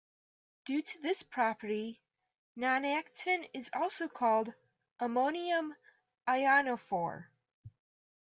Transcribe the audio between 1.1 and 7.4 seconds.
property, nonactin is also called "ammonium ionophore".